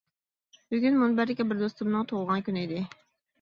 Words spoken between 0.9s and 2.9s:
مۇنبەردىكى بىر دوستۇمنىڭ تۇغۇلغان كۈنى ئىدى.